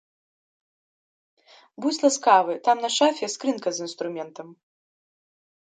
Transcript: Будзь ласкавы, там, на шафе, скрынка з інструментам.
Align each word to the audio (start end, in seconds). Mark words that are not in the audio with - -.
Будзь 1.85 2.01
ласкавы, 2.05 2.53
там, 2.69 2.77
на 2.87 2.93
шафе, 2.97 3.25
скрынка 3.35 3.69
з 3.77 3.87
інструментам. 3.89 4.47